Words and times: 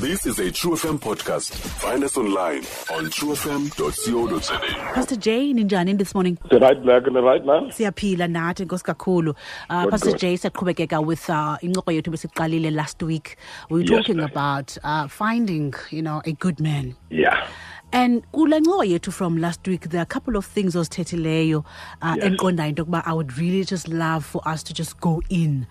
This 0.00 0.26
is 0.26 0.38
a 0.40 0.50
True 0.50 0.72
FM 0.72 0.98
podcast. 0.98 1.52
Find 1.54 2.02
us 2.02 2.16
online 2.16 2.58
on 2.92 3.06
truefm.co.za. 3.10 4.58
Pastor 4.94 5.16
Jay 5.16 5.52
ninjani 5.52 5.96
this 5.96 6.14
morning? 6.14 6.36
The 6.50 6.58
right 6.58 6.82
black 6.82 7.06
and 7.06 7.14
the 7.16 7.22
right 7.22 7.44
man. 7.44 7.70
Siyaphila 7.70 8.28
nathi 8.28 8.64
nkosi 8.66 8.82
kakhulu. 8.84 9.34
Uh, 9.70 9.82
Good, 9.84 9.90
Pastor 9.90 10.10
good. 10.10 10.18
Jay 10.20 10.34
siyaqhubekeka 10.36 11.04
with 11.04 11.28
uh, 11.30 11.56
incoko 11.62 11.92
yethu 11.92 12.10
besiqalile 12.12 12.74
last 12.74 13.02
week. 13.02 13.36
We 13.70 13.80
were 13.80 13.84
Yes, 13.86 13.90
talking 14.00 14.16
ma'am. 14.16 14.30
about 14.30 14.76
uh, 14.82 15.06
finding, 15.08 15.74
you 15.90 16.02
know, 16.02 16.22
a 16.24 16.32
good 16.32 16.60
man. 16.60 16.96
Yeah. 17.10 17.46
And 17.92 18.22
kule 18.32 18.58
ncoko 18.60 18.84
yethu 18.84 19.12
from 19.12 19.38
last 19.38 19.66
week 19.68 19.90
there 19.90 20.00
are 20.00 20.02
a 20.02 20.06
couple 20.06 20.36
of 20.36 20.44
things 20.44 20.74
ozithethileyo 20.74 21.64
uh, 22.02 22.16
Yes. 22.18 22.24
enqondayo 22.32 22.68
into 22.70 22.84
yokuba 22.84 23.02
I 23.06 23.12
would 23.12 23.38
really 23.38 23.64
just 23.64 23.88
love 23.88 24.24
for 24.24 24.42
us 24.46 24.62
to 24.64 24.74
just 24.74 25.00
go 25.00 25.22
in. 25.30 25.66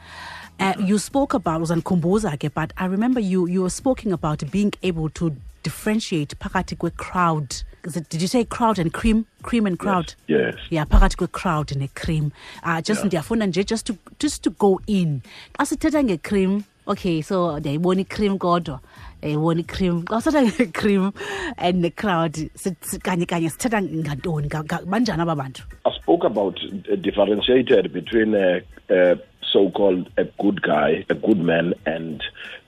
Uh, 0.59 0.73
you 0.85 0.97
spoke 0.99 1.33
about 1.33 1.61
uzandikhumbuza 1.61 2.37
ke 2.37 2.53
but 2.53 2.71
I 2.77 2.85
remember 2.85 3.19
you 3.19 3.47
you 3.47 3.61
were 3.63 3.69
speaking 3.69 4.13
about 4.13 4.43
being 4.51 4.71
able 4.83 5.09
to 5.09 5.31
differentiate 5.63 6.35
phakathi 6.39 6.75
kwe-crowd. 6.77 7.63
It, 7.83 8.09
did 8.09 8.21
you 8.21 8.27
say 8.27 8.45
crowd 8.45 8.79
and 8.79 8.93
cream? 8.93 9.25
Cream 9.41 9.65
and 9.65 9.77
crowd? 9.79 10.13
Yes. 10.27 10.55
yeah 10.69 10.85
phakathi 10.85 11.17
kwe-crowd 11.17 11.75
ne-cream 11.75 12.31
uh, 12.63 12.81
just 12.81 12.99
Yeah. 13.01 13.05
ndiyafuna 13.07 13.45
nje 13.45 13.63
just 13.63 13.85
to, 13.87 13.95
just 14.19 14.41
to 14.43 14.49
go 14.51 14.79
in 14.87 15.21
xa 15.59 15.65
sithetha 15.65 16.03
nge-cream 16.03 16.63
okay 16.87 17.21
so 17.21 17.59
ndiyayibona 17.59 18.01
i-cream 18.01 18.37
kodwa 18.37 18.79
ndiyayibona 19.17 19.59
i-cream 19.59 20.03
xa 20.05 20.21
sithetha 20.21 20.41
nge-cream 20.43 21.11
and 21.57 21.81
ne-crowd 21.81 22.35
si- 22.55 22.75
si- 22.81 22.99
kanye 22.99 23.25
kanye 23.25 23.49
sithetha 23.49 23.81
ngantoni 23.81 24.47
Ga- 24.47 24.63
ga- 24.63 24.85
banjani 24.85 25.21
aba 25.21 25.35
bantu 25.35 25.63
I 25.85 25.91
spoke 26.01 26.23
about 26.27 26.59
uh, 26.63 26.95
differentiated 26.95 27.91
between 27.93 28.35
a, 28.35 28.61
a 28.89 29.15
so-called 29.53 30.09
a 30.17 30.25
good 30.43 30.61
guy, 30.61 31.05
a 31.09 31.13
good 31.15 31.39
man, 31.39 31.73
and 31.85 32.21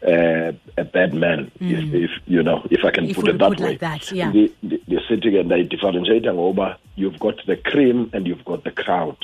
uh, 0.07 0.51
a 0.77 0.83
bad 0.85 1.13
man. 1.13 1.51
If, 1.59 1.93
if 1.93 2.11
you 2.27 2.41
know, 2.43 2.65
if 2.69 2.85
I 2.85 2.91
can 2.91 3.05
Mm. 3.05 3.09
If 3.09 3.15
put 3.17 3.27
it 3.27 3.37
that 3.39 3.49
put 3.49 3.59
way. 3.59 3.69
like 3.71 3.79
that, 3.79 4.11
yeah. 4.11 4.31
The, 4.31 4.51
the, 4.63 4.79
and 5.39 5.53
I 5.53 5.61
differentiate 5.63 6.25
over. 6.27 6.77
You've 6.95 7.19
got 7.19 7.35
the 7.45 7.57
cream 7.57 8.09
and 8.13 8.25
you've 8.27 8.45
got 8.45 8.63
the 8.63 8.71
crowd. 8.71 9.17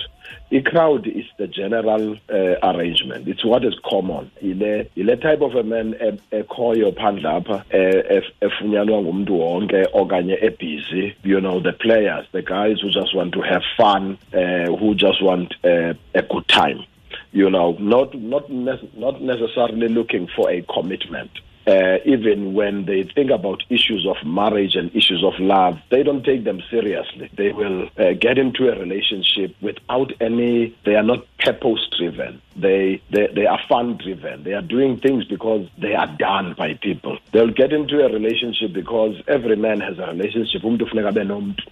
The 0.50 0.62
crowd 0.62 1.08
is 1.08 1.26
the 1.38 1.48
general 1.48 2.18
uh, 2.30 2.56
arrangement. 2.64 3.28
It's 3.28 3.44
what 3.46 3.64
is 3.64 3.76
common. 3.90 4.32
Ile 4.44 4.86
ile 4.98 5.16
type 5.18 5.42
of 5.42 5.56
a 5.56 5.64
man 5.64 5.94
ekhoyo 6.32 6.92
phandle 6.96 7.30
apha 7.30 7.64
ef- 7.72 8.32
efunyanwa 8.42 9.02
ngumntu 9.02 9.40
wonke 9.40 9.88
okanye 9.94 10.38
ebusy. 10.42 11.14
You 11.24 11.40
know 11.42 11.60
the 11.60 11.74
players, 11.74 12.26
the 12.32 12.42
guys 12.42 12.82
who 12.82 12.90
just 12.90 13.16
want 13.16 13.34
to 13.34 13.42
have 13.42 13.64
fun, 13.78 14.18
uh, 14.34 14.66
who 14.78 14.96
just 14.96 15.22
want 15.22 15.54
uh, 15.64 15.94
a 16.14 16.22
good 16.22 16.48
time. 16.48 16.84
You 17.32 17.50
know, 17.50 17.78
not 17.80 18.14
not 18.14 18.50
nec- 18.50 18.98
not 18.98 19.22
necessarily 19.22 19.88
looking 19.88 20.28
for 20.36 20.50
a 20.50 20.62
commitment 20.64 21.32
uh, 21.68 21.98
even 22.06 22.54
when 22.54 22.86
they 22.86 23.04
think 23.04 23.30
about 23.30 23.64
issues 23.70 24.08
of 24.08 24.18
marriage 24.26 24.76
and 24.76 24.94
issues 24.96 25.24
of 25.24 25.34
love, 25.40 25.80
they 25.90 26.04
don't 26.04 26.24
take 26.24 26.44
them 26.44 26.62
seriously. 26.70 27.30
They 27.38 27.52
will 27.52 27.88
uh, 27.98 28.14
get 28.14 28.38
into 28.38 28.70
a 28.70 28.80
relationship 28.80 29.56
without 29.62 30.12
any, 30.20 30.76
they 30.86 30.96
are 30.96 31.04
not 31.04 31.26
purpose 31.38 31.88
driven. 31.98 32.42
They, 32.56 33.02
they, 33.12 33.28
they 33.28 33.46
are 33.46 33.60
fun 33.70 33.98
driven. 33.98 34.44
They 34.44 34.54
are 34.54 34.62
doing 34.62 34.98
things 34.98 35.26
because 35.26 35.68
they 35.78 35.94
are 35.94 36.08
done 36.18 36.56
by 36.58 36.74
people. 36.76 37.18
They'll 37.32 37.52
get 37.52 37.72
into 37.72 38.04
a 38.04 38.12
relationship 38.12 38.74
because 38.74 39.22
every 39.28 39.56
man 39.56 39.82
has 39.82 40.00
a 40.00 40.08
relationship. 40.08 40.62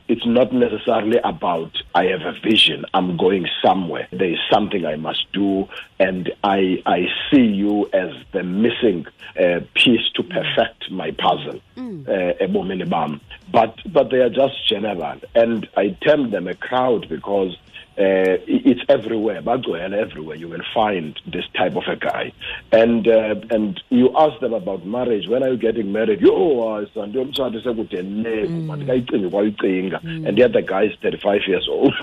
It's 0.07 0.25
not 0.25 0.53
necessarily 0.53 1.17
about, 1.23 1.78
I 1.95 2.05
have 2.05 2.21
a 2.21 2.33
vision, 2.43 2.85
I'm 2.93 3.17
going 3.17 3.47
somewhere. 3.63 4.07
There 4.11 4.31
is 4.31 4.39
something 4.51 4.85
I 4.85 4.95
must 4.95 5.31
do, 5.33 5.67
and 5.99 6.31
I, 6.43 6.81
I 6.85 7.07
see 7.31 7.41
you 7.45 7.89
as 7.93 8.11
the 8.31 8.43
missing 8.43 9.07
uh, 9.39 9.61
piece 9.73 10.07
to 10.15 10.23
perfect 10.23 10.91
my 10.91 11.11
puzzle. 11.11 11.59
Uh, 12.07 12.33
ebomini 12.41 12.87
bam. 12.89 13.21
but 13.51 13.75
but 13.91 14.09
they 14.11 14.17
are 14.19 14.29
just 14.29 14.67
general, 14.67 15.17
and 15.35 15.67
I 15.77 15.89
term 16.01 16.31
them 16.31 16.47
a 16.47 16.55
crowd 16.55 17.07
because 17.09 17.55
uh, 17.99 18.37
it's 18.47 18.81
everywhere. 18.89 19.41
Bagcwele 19.41 19.93
everywhere. 19.93 20.37
You 20.37 20.47
will 20.47 20.63
find 20.73 21.19
this 21.27 21.45
type 21.53 21.75
of 21.75 21.83
a 21.87 21.95
guy, 21.95 22.31
and 22.71 23.07
uh, 23.07 23.35
and 23.49 23.81
you 23.89 24.09
ask 24.17 24.39
them 24.39 24.53
about 24.53 24.85
marriage. 24.85 25.27
When 25.27 25.43
are 25.43 25.49
you 25.49 25.57
getting 25.57 25.91
married? 25.91 26.21
Yo, 26.21 26.85
son, 26.93 27.09
ndiyomtshata 27.09 27.61
sekude 27.63 28.01
le, 28.01 28.47
mandikayicingi 28.47 29.29
kwayicinga. 29.29 29.99
and 30.03 30.37
the 30.37 30.43
other 30.43 30.61
guy 30.61 30.83
is 30.85 30.93
35 31.01 31.41
years 31.47 31.67
old. 31.69 31.93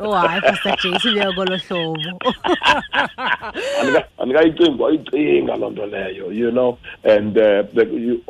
Oh 0.00 0.12
hayi 0.12 0.40
pastor 0.40 0.76
Jay 0.82 0.98
sileyo 0.98 1.32
kolo 1.32 1.56
hlobo 1.56 2.34
Andika- 3.80 4.04
andikayicingi 4.18 4.78
kwayicinga 4.78 5.56
loo 5.56 5.70
nto 5.70 5.86
leyo 5.86 6.32
you 6.32 6.50
know 6.50 6.78
and 7.04 7.36
uh, 7.38 7.62
the, 7.74 7.84
you, 7.86 8.22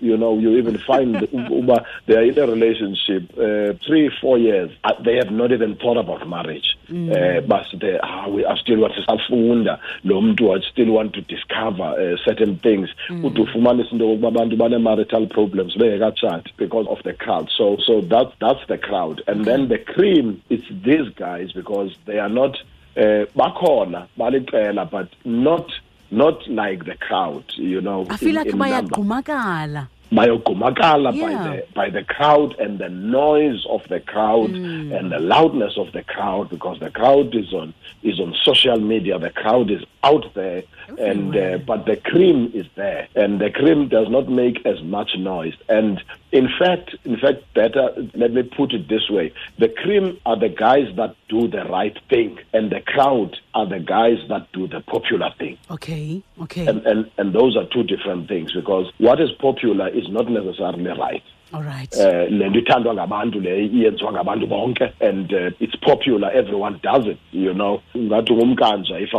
you 0.00 0.16
know 0.16 0.38
you 0.38 0.56
even 0.58 0.78
find 0.78 1.14
they 2.06 2.16
are 2.16 2.24
in 2.24 2.38
a 2.38 2.46
relationship 2.46 3.22
uh, 3.38 3.72
three 3.86 4.10
four 4.20 4.38
years 4.38 4.70
uh, 4.84 4.92
they 5.04 5.16
have 5.16 5.30
not 5.30 5.52
even 5.52 5.73
thought 5.74 5.98
about 5.98 6.26
marriage 6.28 6.68
uh, 6.90 7.40
but 7.40 7.66
the, 7.80 7.98
ah, 8.02 8.28
we 8.28 8.44
are 8.44 8.58
still 8.58 8.88
sisafunda 8.96 9.78
lo 10.04 10.20
mntu 10.20 10.52
I 10.56 10.60
still 10.72 10.90
want 10.90 11.12
to 11.14 11.20
discover 11.20 11.84
uh, 11.84 12.16
certain 12.24 12.56
things. 12.58 12.88
Ude 13.22 13.42
ufumanise 13.42 13.90
into 13.92 14.04
yokokuba 14.04 14.28
abantu 14.28 14.56
bane-marital 14.56 15.26
problems 15.26 15.76
bengekatshati 15.76 16.52
because 16.56 16.86
of 16.88 17.02
the 17.02 17.12
crowd. 17.14 17.48
So 17.56 17.76
so 17.86 18.00
that, 18.00 18.32
that's 18.40 18.66
the 18.68 18.78
crowd. 18.78 19.22
And 19.26 19.44
then 19.44 19.68
the 19.68 19.78
cream 19.78 20.42
it's 20.50 20.68
these 20.84 21.08
guys 21.16 21.52
because 21.52 21.90
they 22.06 22.18
are 22.18 22.28
not 22.28 22.56
uh, 22.96 23.24
bakhona 23.36 24.06
baliqela 24.18 24.90
but 24.90 25.08
not 25.24 25.70
not 26.10 26.46
like 26.48 26.84
the 26.84 26.94
crowd 26.96 27.44
you 27.56 27.80
know 27.80 28.06
i 28.10 28.16
feel 28.16 28.28
in- 28.28 28.34
like 28.36 28.52
in 28.52 28.58
bayagqumakala 30.14 31.12
bayogqumakala 31.12 31.12
by 31.12 31.34
the 31.50 31.66
by 31.74 31.90
the 31.90 32.04
crowd 32.04 32.54
and 32.58 32.78
the 32.78 32.88
noise 32.88 33.64
of 33.68 33.82
the 33.88 34.00
crowd 34.00 34.50
Mm. 34.50 34.96
and 34.96 35.10
the 35.12 35.18
loudness 35.18 35.76
of 35.76 35.92
the 35.92 36.02
crowd 36.02 36.48
because 36.50 36.78
the 36.80 36.90
crowd 36.90 37.34
is 37.34 37.52
on 37.52 37.74
is 38.02 38.20
on 38.20 38.34
social 38.44 38.78
media 38.78 39.18
the 39.18 39.30
crowd 39.30 39.70
is 39.70 39.82
out 40.04 40.32
there 40.34 40.62
and 40.98 41.34
uh, 41.36 41.58
but 41.58 41.86
the 41.86 41.96
cream 41.96 42.50
is 42.54 42.66
there 42.76 43.08
and 43.16 43.40
the 43.40 43.50
cream 43.50 43.88
does 43.88 44.08
not 44.10 44.28
make 44.28 44.64
as 44.66 44.82
much 44.82 45.12
noise. 45.16 45.54
And 45.68 46.02
in 46.30 46.48
fact 46.58 46.94
in 47.04 47.16
fact 47.16 47.42
better 47.54 47.90
let 48.14 48.32
me 48.32 48.42
put 48.42 48.72
it 48.72 48.88
this 48.88 49.08
way. 49.08 49.32
The 49.58 49.68
cream 49.68 50.20
are 50.26 50.38
the 50.38 50.50
guys 50.50 50.94
that 50.96 51.16
do 51.28 51.48
the 51.48 51.64
right 51.64 51.98
thing 52.10 52.38
and 52.52 52.70
the 52.70 52.80
crowd 52.80 53.36
are 53.54 53.66
the 53.66 53.80
guys 53.80 54.18
that 54.28 54.52
do 54.52 54.68
the 54.68 54.80
popular 54.80 55.30
thing. 55.38 55.58
Okay 55.70 56.22
okay. 56.42 56.66
And, 56.66 56.86
and 56.86 57.10
and 57.18 57.34
those 57.34 57.56
are 57.56 57.66
two 57.72 57.82
different 57.82 58.28
things 58.28 58.52
because 58.52 58.92
what 58.98 59.20
is 59.20 59.30
popular 59.32 59.88
is 59.88 60.08
not 60.08 60.28
necessarily 60.28 60.84
right 60.98 61.22
all 61.54 61.62
right 61.62 61.94
uh, 61.96 62.26
and 65.00 65.32
uh, 65.32 65.50
it's 65.60 65.76
popular 65.76 66.28
everyone 66.32 66.80
does 66.82 67.06
it 67.06 67.18
you 67.30 67.54
know 67.54 67.80
if 68.98 69.14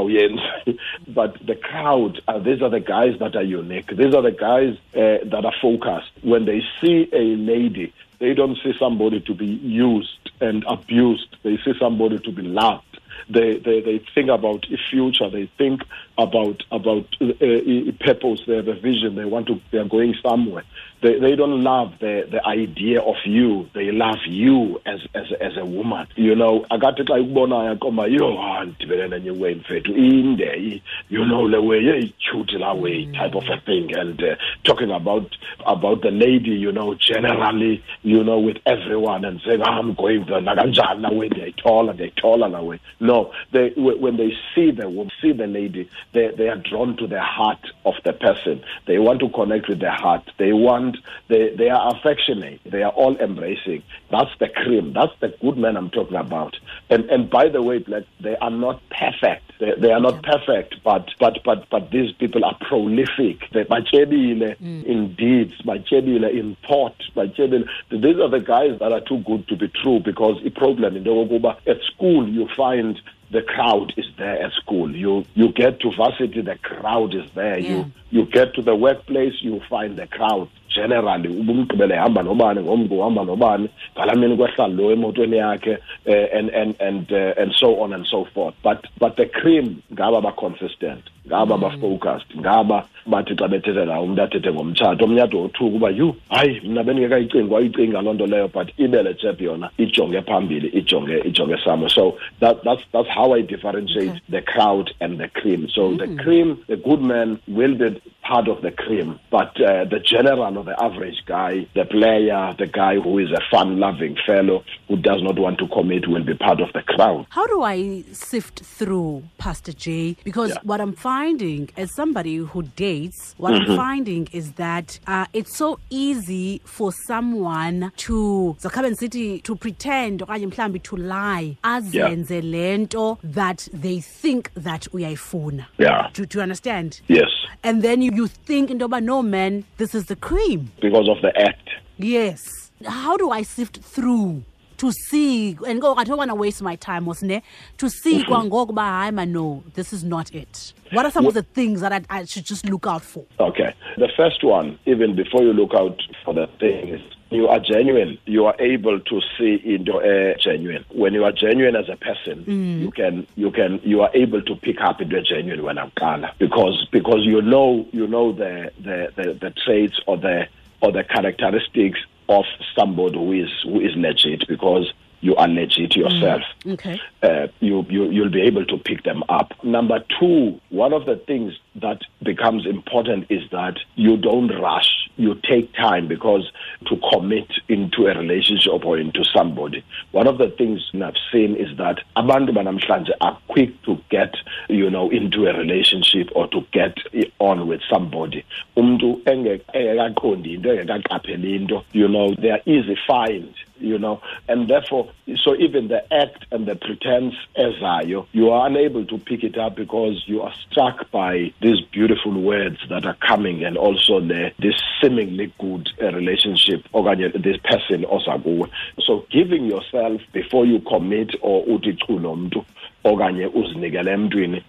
but 1.08 1.38
the 1.46 1.56
crowd 1.56 2.22
uh, 2.28 2.38
these 2.40 2.62
are 2.62 2.70
the 2.70 2.82
guys 2.82 3.18
that 3.20 3.38
are 3.38 3.44
unique 3.44 3.88
these 3.96 4.14
are 4.14 4.22
the 4.22 4.32
guys 4.32 4.76
uh, 4.96 5.24
that 5.24 5.44
are 5.46 5.54
focused 5.62 6.12
when 6.24 6.44
they 6.44 6.62
see 6.82 7.08
a 7.14 7.38
lady 7.38 7.94
they 8.20 8.34
don't 8.34 8.58
see 8.62 8.74
somebody 8.78 9.22
to 9.22 9.34
be 9.34 9.46
used 9.46 10.32
and 10.42 10.66
abused 10.68 11.38
they 11.44 11.58
see 11.64 11.74
somebody 11.80 12.20
to 12.20 12.34
be 12.34 12.42
loved 12.42 12.96
they, 13.30 13.58
they 13.58 13.82
they 13.82 14.06
think 14.14 14.30
about 14.30 14.66
a 14.72 14.78
future. 14.90 15.30
They 15.30 15.50
think 15.58 15.82
about 16.18 16.64
about 16.72 17.08
uh, 17.20 17.26
uh, 17.26 17.92
purpose. 18.00 18.42
They 18.46 18.56
have 18.58 18.68
a 18.68 18.76
vision. 18.76 19.16
They 19.16 19.26
want 19.26 19.48
to. 19.48 19.60
They 19.72 19.80
are 19.80 19.86
going 19.86 20.16
somewhere. 20.22 20.64
They 21.06 21.20
they 21.20 21.36
don't 21.36 21.64
love 21.64 21.90
the 22.00 22.28
the 22.32 22.42
idea 22.48 23.00
of 23.00 23.18
you. 23.26 23.70
They 23.76 23.92
love 23.92 24.22
you 24.26 24.82
as 24.88 25.00
as 25.14 25.28
as 25.40 25.54
a 25.58 25.66
woman. 25.66 26.08
You 26.16 26.34
know, 26.36 26.66
akathi 26.72 27.04
xa 27.06 27.20
ikubonayo 27.20 27.76
koma 27.80 28.08
yo 28.08 28.28
ah, 28.42 28.66
ndibene 28.66 29.08
nenye 29.08 29.32
way 29.32 29.54
mfethu 29.56 29.92
inde 29.96 30.82
you 31.10 31.24
know 31.26 31.44
le 31.48 31.60
way 31.62 32.12
cute 32.32 32.54
la 32.58 32.74
way 32.74 33.06
type 33.14 33.36
of 33.36 33.44
a 33.50 33.58
thing. 33.68 33.94
And 33.96 34.20
uh, 34.24 34.36
talking 34.64 34.90
about 34.90 35.30
about 35.68 36.02
the 36.02 36.10
lady 36.12 36.52
you 36.66 36.72
know 36.72 36.96
generally 36.96 37.84
you 38.02 38.24
know 38.24 38.40
with 38.40 38.58
everyone 38.66 39.26
and 39.26 39.40
saying 39.46 39.62
ah, 39.64 39.78
I'm 39.80 39.94
going 39.94 40.26
there 40.26 40.42
nakanjani 40.42 41.02
la 41.02 41.10
way. 41.12 41.30
Ndiyayithola 41.30 41.94
ndiyayithola 41.94 42.48
la 42.52 42.62
way. 42.62 42.80
No 43.00 43.32
they 43.52 43.70
wh- 43.76 44.02
when 44.02 44.18
they 44.18 44.32
see 44.56 44.72
the 44.72 44.88
woman 44.90 45.12
see 45.22 45.34
the 45.34 45.46
lady 45.48 45.88
they 46.14 46.30
they 46.38 46.50
are 46.50 46.58
drawn 46.70 46.96
to 46.98 47.06
the 47.08 47.22
heart 47.22 47.64
of 47.86 47.94
the 48.04 48.14
person. 48.14 48.62
They 48.88 48.98
want 48.98 49.20
to 49.20 49.30
connect 49.30 49.70
with 49.70 49.80
the 49.82 49.92
heart. 49.92 50.24
They 50.40 50.52
want 50.54 50.95
they 51.28 51.50
they 51.56 51.70
are 51.70 51.96
affectionate 51.96 52.60
they 52.66 52.84
are 52.84 52.92
all 52.92 53.16
embracing 53.18 53.84
that's 54.12 54.32
the 54.40 54.48
cream 54.50 54.94
that's 54.94 55.14
the 55.20 55.30
good 55.42 55.58
man 55.58 55.78
i'm 55.78 55.90
talking 55.90 56.18
about 56.18 56.58
and 56.90 57.06
and 57.10 57.30
by 57.30 57.48
the 57.48 57.62
way 57.62 57.80
black 57.80 58.04
they 58.20 58.36
are 58.38 58.50
not 58.50 58.82
perfect 58.90 59.44
they, 59.60 59.74
they 59.78 59.92
are 59.92 60.00
not 60.00 60.22
perfect 60.24 60.76
but 60.84 61.10
but 61.20 61.40
but 61.44 61.68
but 61.70 61.92
these 61.92 62.12
people 62.14 62.44
are 62.44 62.58
prolific 62.62 63.50
they 63.52 63.64
batyebile 63.64 64.56
mm. 64.58 64.84
in 64.86 65.14
deeds 65.16 65.54
batyebile 65.64 66.30
in 66.30 66.56
thought 66.68 66.96
batyebile 67.16 67.68
these 67.90 68.20
are 68.20 68.30
the 68.30 68.40
guys 68.40 68.78
that 68.80 68.92
are 68.92 69.02
too 69.02 69.20
good 69.20 69.48
to 69.48 69.56
be 69.56 69.68
true 69.68 70.00
because 70.00 70.42
the 70.44 70.50
problem 70.50 70.96
into 70.96 71.10
yokokuba 71.10 71.58
at 71.68 71.82
school 71.84 72.28
you 72.28 72.48
find 72.56 73.02
the 73.32 73.42
crowd 73.42 73.94
is 73.98 74.06
there 74.18 74.42
at 74.42 74.54
school. 74.54 74.96
You 74.96 75.26
you 75.34 75.52
get 75.52 75.80
to 75.82 75.92
varsity, 75.92 76.42
the 76.42 76.58
crowd 76.58 77.14
is 77.16 77.30
there. 77.34 77.60
Yeah. 77.60 77.70
You 77.70 77.92
you 78.12 78.26
get 78.26 78.54
to 78.56 78.62
the 78.62 78.76
workplace, 78.76 79.34
you 79.42 79.62
find 79.70 79.98
the 79.98 80.08
crowd. 80.08 80.50
Generally, 80.76 81.30
ubumgqibele 81.30 81.96
hamba 81.96 82.24
nobani 82.24 82.62
ngomngu 82.62 83.02
hamba 83.02 83.24
nobani 83.24 83.70
ngalamini 83.96 84.36
kwehla 84.38 84.68
lo 84.68 84.92
emotweni 84.92 85.38
yakhe 85.38 85.78
eh, 86.06 86.30
and 86.34 86.50
and 86.50 86.76
and 86.82 87.12
uh, 87.12 87.42
and 87.42 87.54
so 87.54 87.80
on 87.82 87.94
and 87.94 88.06
so 88.06 88.26
forth. 88.34 88.56
But 88.64 88.86
but 89.00 89.16
the 89.16 89.26
cream 89.26 89.82
ngaba 89.94 90.22
ba 90.22 90.32
consistent, 90.32 91.04
ngaba 91.28 91.58
ba 91.58 91.70
focused, 91.80 92.36
ngaba 92.36 92.86
bathi 93.08 93.36
xa 93.36 93.48
bethethe 93.48 93.86
nawo 93.86 94.04
umuntu 94.04 94.22
athethe 94.22 94.52
ngomtshato 94.54 95.06
omnyato 95.06 95.38
wothuka 95.42 95.76
uba 95.76 95.90
yu 95.90 96.16
hayi 96.30 96.62
mna 96.64 96.84
bendingekayicingi 96.84 97.54
wayicinga 97.54 98.02
loo 98.02 98.14
nto 98.14 98.26
leyo 98.28 98.48
but 98.48 98.68
ibele 98.80 99.14
chep 99.14 99.42
yona 99.42 99.70
ijonge 99.78 100.22
phambili 100.22 100.68
ijonge 100.68 101.20
ijonge 101.20 101.58
samo 101.66 101.90
so 101.90 102.18
that, 102.40 102.64
that's 102.64 102.82
that's 102.92 103.10
how 103.10 103.34
i 103.34 103.42
differentiate 103.42 104.06
Okay. 104.06 104.20
the 104.30 104.42
crowd 104.42 104.92
and 105.00 105.20
the 105.20 105.28
cream 105.28 105.68
so 105.70 105.94
the 105.96 106.08
cream 106.24 106.58
the 106.68 106.76
good 106.78 107.02
man 107.02 107.40
will 107.48 107.76
be 107.76 108.02
part 108.32 108.48
of 108.48 108.62
the 108.62 108.72
cream 108.72 109.20
but 109.32 109.52
uh, 109.62 109.86
the 109.94 110.00
general 110.14 110.58
or 110.58 110.64
the 110.64 110.76
average 110.84 111.20
guy 111.26 111.54
the 111.76 111.86
player 111.86 112.42
the 112.58 112.68
guy 112.82 112.96
who 113.04 113.20
is 113.20 113.30
a 113.32 113.42
fun 113.52 113.80
loving 113.80 114.16
fellow 114.26 114.64
who 114.88 114.96
does 115.10 115.22
not 115.28 115.38
want 115.40 115.58
to 115.60 115.68
commit 115.68 116.08
will 116.08 116.24
be 116.24 116.34
part 116.48 116.60
of 116.66 116.70
the 116.74 116.82
crowd 116.94 117.26
How 117.30 117.46
do 117.48 117.62
I 117.62 118.04
sift 118.12 118.58
through 118.78 119.24
Pastor 119.38 119.74
J? 119.74 120.16
Because 120.24 120.50
Yeah. 120.52 120.62
what 120.70 120.80
I'm 120.82 120.94
finding 120.94 121.70
as 121.78 121.94
somebody 121.96 122.36
who 122.38 122.64
dates, 122.88 123.36
what 123.38 123.54
Mm-hmm. 123.54 123.72
I'm 123.72 123.78
finding 123.78 124.24
is 124.32 124.54
that 124.54 125.00
uh, 125.08 125.26
it's 125.34 125.56
so 125.64 125.80
easy 125.90 126.62
for 126.66 126.92
someone 126.92 127.92
to 128.08 128.56
the 128.62 128.70
Zakaben 128.70 128.96
City 128.98 129.40
to 129.42 129.56
pretend 129.56 130.22
mhlambi 130.22 130.80
to 130.84 130.96
lie 130.98 131.58
azenze 131.64 132.42
lento 132.42 133.18
that 133.24 133.68
they 133.74 134.00
think 134.00 134.52
that 134.56 134.88
we 134.94 135.04
are 135.06 135.12
uyayifuna. 135.16 135.66
yeah 135.78 136.10
Do, 136.14 136.26
do 136.26 136.38
you 136.40 136.44
understand? 136.44 137.02
yes 137.08 137.30
And 137.64 137.82
then 137.82 138.02
you, 138.02 138.12
you 138.16 138.28
think 138.28 138.72
into 138.72 138.88
no 139.02 139.22
man, 139.22 139.66
this 139.78 139.94
is 139.94 140.06
the 140.06 140.16
cream. 140.16 140.72
because 140.82 141.08
of 141.10 141.22
the 141.22 141.32
act 141.40 141.70
Yes. 141.98 142.72
How 142.86 143.16
do 143.16 143.32
I 143.32 143.44
sift 143.44 143.78
through 143.78 144.44
to 144.78 144.92
see 144.92 145.58
and 145.66 145.80
go 145.80 145.96
I 145.96 146.04
don't 146.04 146.18
want 146.18 146.32
to 146.32 146.36
waste 146.36 146.62
my 146.62 146.76
time 146.76 147.06
wasn't 147.06 147.32
it 147.32 147.44
to 147.78 147.90
see 147.90 148.20
mm-hmm. 148.20 148.34
kwangoku 148.34 148.70
uba 148.72 148.82
hayi 148.82 149.14
man 149.14 149.32
no 149.32 149.64
this 149.74 149.94
is 149.94 150.04
not 150.04 150.34
it. 150.36 150.74
What 150.92 151.06
are 151.06 151.12
some 151.12 151.26
of 151.26 151.34
the 151.34 151.44
things 151.44 151.80
that 151.80 151.94
I, 151.94 152.02
I 152.10 152.26
should 152.26 152.46
just 152.46 152.70
look 152.70 152.86
out 152.86 153.02
for? 153.02 153.26
Okay. 153.40 153.74
The 153.98 154.10
first 154.18 154.44
one, 154.44 154.78
even 154.86 155.16
before 155.16 155.44
you 155.44 155.54
look 155.54 155.74
out 155.74 156.02
for 156.24 156.34
the 156.34 156.48
thing, 156.60 156.90
is 156.90 157.02
you 157.32 157.48
are 157.48 157.60
genuine. 157.60 158.18
You 158.26 158.46
are 158.46 158.56
able 158.60 159.00
to 159.00 159.22
see 159.38 159.62
into 159.64 160.00
a 160.00 160.36
genuine. 160.38 160.86
When 160.92 161.14
you 161.14 161.24
are 161.26 161.32
genuine 161.32 161.76
as 161.76 161.90
a 161.90 161.96
person, 161.96 162.46
mm. 162.46 162.82
you 162.82 162.92
can 162.92 163.28
you 163.36 163.52
can 163.52 163.80
you 163.84 164.02
are 164.02 164.12
able 164.14 164.42
to 164.42 164.56
pick 164.56 164.82
up 164.82 165.02
into 165.02 165.18
a 165.18 165.22
genuine 165.22 165.64
when 165.64 165.78
I'm 165.78 165.92
color 165.92 166.32
because 166.40 166.88
because 166.92 167.22
you 167.24 167.42
know 167.42 167.88
you 167.92 168.08
know 168.08 168.32
the 168.32 168.72
the, 168.80 169.12
the, 169.16 169.34
the 169.34 169.54
traits 169.66 170.00
or 170.08 170.18
the 170.18 170.48
or 170.82 170.92
the 170.92 171.04
characteristics 171.04 172.00
of 172.30 172.46
somebody 172.78 173.18
who 173.18 173.32
is 173.32 173.50
who 173.64 173.80
is 173.80 173.96
legit 173.96 174.48
because 174.48 174.92
you 175.26 175.34
are 175.42 175.48
legit 175.60 175.92
yourself 176.04 176.42
Okay. 176.76 176.98
uh, 177.28 177.48
you, 177.60 177.76
you 177.96 178.04
you'll 178.16 178.36
be 178.40 178.42
able 178.52 178.66
to 178.74 178.78
pick 178.90 179.00
them 179.10 179.22
up. 179.40 179.50
Number 179.64 180.00
two, 180.20 180.60
one 180.84 180.94
of 181.00 181.04
the 181.10 181.16
things 181.30 181.52
that 181.86 182.00
becomes 182.32 182.66
important 182.66 183.22
is 183.30 183.44
that 183.52 183.76
you 183.96 184.14
don't 184.18 184.50
rush. 184.68 184.90
You 185.18 185.32
take 185.52 185.68
time 185.74 186.08
because 186.16 186.46
to 186.90 186.94
commit 187.12 187.50
into 187.68 188.00
a 188.08 188.14
relationship 188.24 188.86
or 188.90 188.98
into 189.06 189.24
somebody. 189.38 189.84
One 190.12 190.28
of 190.28 190.38
the 190.38 190.50
things 190.60 190.80
I've 191.08 191.22
seen 191.32 191.56
is 191.56 191.72
that 191.78 191.98
abantu 192.16 192.52
banamhlanje 192.58 193.12
are 193.22 193.38
quick 193.48 193.72
to 193.84 193.94
get 194.10 194.34
you 194.70 194.90
know 194.96 195.10
into 195.10 195.40
a 195.48 195.54
relationship 195.64 196.28
or 196.36 196.48
to 196.50 196.60
get 196.72 196.96
on 197.40 197.68
with 197.68 197.82
somebody. 197.90 198.44
Umntu 198.78 199.10
enge- 199.24 199.62
engekaqondi 199.74 200.56
into 200.56 200.70
engekaqapheli 200.70 201.56
into, 201.60 201.78
you 201.94 202.08
know, 202.08 202.28
they 202.36 202.52
are 202.52 202.62
easy 202.66 202.98
find 203.08 203.54
you 203.78 203.98
know, 203.98 204.22
and 204.48 204.70
therefore, 204.70 205.12
so 205.44 205.56
even 205.56 205.88
the 205.88 206.02
act 206.14 206.46
and 206.52 206.68
the 206.68 206.76
pretense 206.76 207.36
ezayo, 207.58 208.28
you 208.32 208.50
are 208.50 208.68
unable 208.68 209.06
to 209.06 209.18
pick 209.18 209.44
it 209.44 209.58
up 209.58 209.76
because 209.76 210.24
you 210.28 210.42
are 210.42 210.54
struck 210.70 211.10
by 211.12 211.54
these 211.62 211.82
beautiful 211.92 212.34
words 212.42 212.78
that 212.90 213.06
are 213.06 213.16
coming 213.16 213.64
and 213.64 213.78
also 213.78 214.20
the, 214.20 214.52
this 214.60 214.76
seemingly 215.02 215.54
good 215.60 215.90
uh, 216.02 216.12
relationship 216.12 216.84
okanye 216.94 217.32
this 217.42 217.58
person 217.58 218.04
osakuwe. 218.06 218.70
So 219.02 219.26
giving 219.30 219.66
yourself 219.66 220.22
before 220.32 220.66
you 220.66 220.80
commit 220.82 221.36
or 221.42 221.64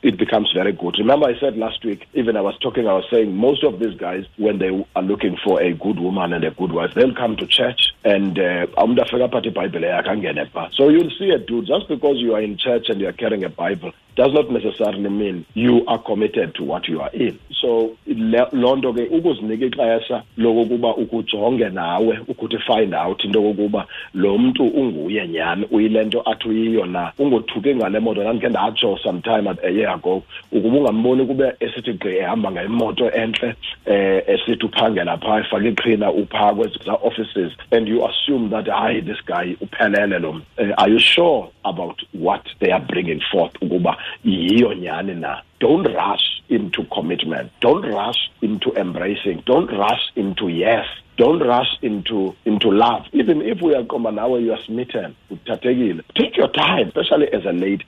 it 0.02 0.18
becomes 0.18 0.52
very 0.52 0.72
good 0.72 0.94
remember 0.98 1.26
i 1.26 1.38
said 1.40 1.56
last 1.56 1.82
week 1.84 2.06
even 2.12 2.36
i 2.36 2.40
was 2.40 2.56
talking 2.58 2.86
i 2.86 2.92
was 2.92 3.04
saying 3.10 3.34
most 3.34 3.64
of 3.64 3.78
these 3.78 3.96
guys 3.96 4.24
when 4.36 4.58
they 4.58 4.84
are 4.94 5.02
looking 5.02 5.36
for 5.42 5.60
a 5.62 5.72
good 5.72 5.98
woman 5.98 6.32
and 6.32 6.44
a 6.44 6.50
good 6.50 6.72
wife 6.72 6.92
they'll 6.94 7.14
come 7.14 7.36
to 7.36 7.46
church 7.46 7.94
and 8.14 8.38
uh, 8.38 8.84
umntu 8.84 9.02
afika 9.02 9.24
aphathe 9.24 9.48
ibhayibhile 9.48 9.86
yakhe 9.86 10.10
angene 10.10 10.44
phaa 10.54 10.68
so 10.76 10.90
you'll 10.90 11.16
see 11.18 11.30
a 11.30 11.38
dude. 11.38 11.66
Just 11.66 11.88
because 11.88 12.16
you 12.18 12.34
are 12.34 12.42
in 12.42 12.56
church 12.56 12.88
and 12.90 13.00
you 13.00 13.08
are 13.08 13.12
carrying 13.12 13.44
a 13.44 13.48
bible 13.48 13.92
does 14.16 14.32
not 14.32 14.50
necessarily 14.50 15.10
mean 15.10 15.44
you 15.54 15.84
are 15.86 15.98
committed 15.98 16.54
to 16.54 16.64
what 16.64 16.88
you 16.88 17.00
are 17.00 17.10
in. 17.12 17.38
So 17.60 17.96
loo 18.52 18.76
nto 18.76 18.92
ke 18.92 19.08
ukuzinika 19.10 19.66
ixesha 19.66 20.22
lokokuba 20.36 20.96
ukujonge 20.96 21.68
nawe 21.68 22.18
ukuthi 22.28 22.58
find 22.58 22.94
out 22.94 23.24
into 23.24 23.40
yokokuba 23.40 23.86
lo 24.14 24.38
mntu 24.38 24.64
unguye 24.66 25.28
nyhani 25.28 25.66
uyile 25.70 26.04
nto 26.04 26.22
athi 26.30 26.48
uyiyo 26.48 26.86
na. 26.86 27.12
Ungothuki 27.18 27.74
ngale 27.74 27.98
moto 27.98 28.20
ndandikhe 28.20 28.48
ndatsho 28.48 28.98
sometime 29.02 29.54
a 29.62 29.70
year 29.70 29.90
ago 29.90 30.22
ukuba 30.52 30.78
ungamboni 30.78 31.26
kube 31.26 31.52
esithi 31.60 31.92
gqi 31.92 32.08
ehamba 32.08 32.52
ngemoto 32.52 33.10
entle 33.10 33.54
eh 33.86 34.22
esithi 34.26 34.66
uphangela 34.66 35.16
phaa 35.16 35.40
efake 35.40 35.68
iqhina 35.68 36.12
uphaa 36.12 36.54
kwezi 36.54 36.78
offices 37.02 37.52
and 37.70 37.88
you 37.88 37.95
assume 38.04 38.50
that 38.50 38.66
hayi 38.66 39.02
this 39.02 39.25
guy 39.26 39.56
uphelele 39.60 40.19
lo 40.19 40.40
Eh, 40.58 40.72
are 40.78 40.93
you 40.93 40.98
sure 40.98 41.48
about 41.64 42.02
what 42.14 42.43
they 42.60 42.72
are 42.72 42.84
bringing 42.84 43.20
forth 43.31 43.54
ukuba 43.62 43.96
yiyo 44.25 44.75
nyani 44.75 45.14
na 45.14 45.43
don't 45.58 45.84
rush 45.94 46.42
into 46.48 46.84
commitment. 46.84 47.50
Don't 47.60 47.82
rush 47.82 48.30
into 48.42 48.72
embracing. 48.74 49.42
Don't 49.46 49.70
rush 49.72 50.10
into 50.14 50.48
yes. 50.48 50.86
Don't 51.16 51.40
rush 51.40 51.78
into 51.80 52.34
into 52.44 52.70
love. 52.70 53.06
Even 53.12 53.40
if 53.40 53.62
we 53.62 53.74
are 53.74 53.82
uyaqomba 53.82 54.12
nawe 54.14 54.38
you 54.38 54.52
are 54.52 54.62
smitten 54.66 55.16
take 56.14 56.36
your 56.36 56.48
time 56.48 56.88
especially 56.88 57.28
as 57.32 57.44
a 57.46 57.52
lady. 57.52 57.84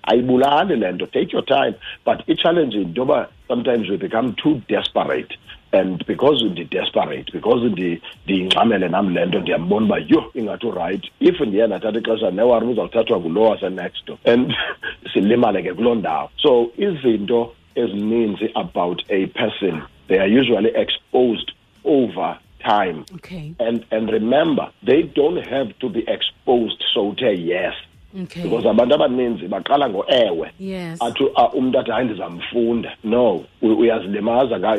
Take 1.13 1.33
your 1.33 1.43
time. 1.43 1.75
But 2.05 2.25
i-challenge 2.27 2.75
into 2.75 3.27
sometimes 3.47 3.91
we 3.91 3.97
become 3.99 4.35
too 4.43 4.63
desperate 4.69 5.35
and 5.73 6.05
because 6.07 6.43
ndi-desperate 6.43 7.31
because 7.31 7.61
ndi- 7.71 8.01
ndiyingxamele 8.27 8.89
nam 8.89 9.15
le 9.15 9.27
nto 9.27 9.41
ndiyambona 9.41 9.87
uba 9.87 9.99
yho 9.99 10.31
ingathi 10.35 10.67
urayithi 10.67 11.11
if 11.21 11.41
ndiye 11.41 11.67
ndathatha 11.67 11.99
ixesha 11.99 12.31
newari 12.31 12.67
uzawuthathwa 12.67 13.21
ngulo 13.21 13.43
wasenext 13.43 14.07
door. 14.07 14.19
And 14.25 14.55
silimale 15.13 15.63
ke 15.63 15.75
kuloo 15.75 15.95
ndawo. 15.95 16.31
So 16.43 16.71
izinto 16.79 17.53
ezininzi 17.83 18.51
about 18.55 19.03
a 19.11 19.27
person 19.27 19.83
they 20.09 20.19
are 20.21 20.33
usually 20.41 20.71
exposed 20.83 21.53
over 21.85 22.39
time 22.59 23.05
Okay. 23.15 23.55
and 23.59 23.85
and 23.91 24.11
remember 24.11 24.69
they 24.87 25.03
don't 25.03 25.47
have 25.51 25.73
to 25.81 25.89
be 25.89 26.01
exposed 26.17 26.81
so 26.95 27.09
uthe 27.09 27.33
yes 27.49 27.75
Okay. 28.23 28.43
because 28.43 28.69
abantu 28.69 28.95
abaninzi 28.95 29.49
baqala 29.49 29.89
ngo-ewe 29.89 30.51
Yes. 30.61 31.03
athi 31.03 31.25
uh, 31.25 31.55
umntu 31.55 31.79
athi 31.79 31.91
hayi 31.91 32.05
ndizamfunda 32.09 32.97
no 33.05 33.45
uyazilimaza 33.63 34.79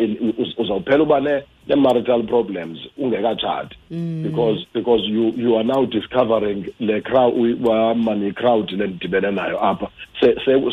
uzawuphela 0.57 1.03
uba 1.03 1.19
ne- 1.19 1.43
ne-marital 1.69 2.23
problems 2.23 2.79
ungekatshati 2.97 3.75
because 4.23 4.65
because 4.73 5.01
you 5.07 5.33
you 5.37 5.55
are 5.55 5.63
now 5.63 5.85
discovering 5.85 6.65
le 6.79 7.01
crowd 7.01 7.33
wahamba 7.63 8.15
ne-crowd 8.15 8.71
le 8.71 8.87
ndidibene 8.87 9.31
nayo 9.31 9.63
apha. 9.63 9.87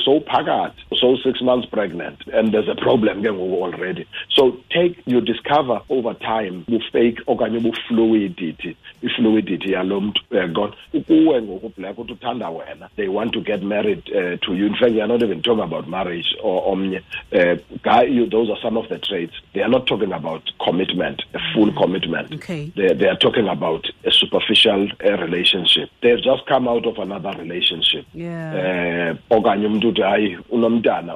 Sowuphakathi 0.05 0.83
sowu-six 1.01 1.41
months 1.43 1.69
pregnant 1.71 2.19
and 2.33 2.53
there's 2.53 2.69
a 2.69 2.75
problem 2.75 3.23
ke 3.23 3.29
ngoku 3.29 3.63
already. 3.63 4.07
So 4.31 4.57
take 4.71 4.97
you 5.07 5.21
discover 5.21 5.81
over 5.89 6.15
time 6.15 6.65
bufake 6.69 7.21
okanye 7.27 7.61
bufluidity 7.61 8.77
ifluidity 9.03 9.73
yalo 9.73 10.01
mntu 10.01 10.23
uyaqonda 10.31 10.77
ukuwe 10.95 11.43
ngoku 11.43 11.73
black 11.77 11.99
uthi 11.99 12.13
uthanda 12.13 12.49
wena. 12.51 12.89
They 12.97 13.09
want 13.09 13.33
to 13.33 13.41
get 13.41 13.63
married 13.63 14.03
uh, 14.09 14.39
to 14.41 14.55
you. 14.55 14.67
In 14.67 14.75
fact 14.75 14.93
you're 14.93 15.07
not 15.07 15.23
even 15.23 15.43
talking 15.43 15.65
about 15.65 15.89
marriage 15.89 16.37
or 16.43 16.73
omnye. 16.73 17.03
Uh, 17.33 17.57
guy 17.83 18.03
you, 18.05 18.27
those 18.27 18.51
are 18.51 18.61
some 18.63 18.77
of 18.77 18.89
the 18.89 18.99
traits. 18.99 19.35
They 19.53 19.63
are 19.63 19.71
not 19.71 19.87
talking 19.87 20.13
about 20.13 20.43
commitment 20.59 20.86
a 21.35 21.39
full 21.55 21.73
commitment. 21.73 22.33
Okay. 22.35 22.73
they, 22.77 22.95
they 22.95 23.09
are 23.09 23.17
talking 23.17 23.49
about 23.49 23.87
a 24.05 24.11
superficial 24.11 24.89
uh, 25.05 25.17
relationship. 25.19 25.91
They've 26.03 26.23
just 26.23 26.47
come 26.47 26.69
out 26.69 26.87
of 26.87 26.99
another 26.99 27.33
relationship. 27.39 28.05
Eh 28.17 29.15
okanye 29.31 29.67
umntu 29.67 29.89
uthi 29.89 30.03
hayi 30.03 30.39
unomntana 30.51 31.15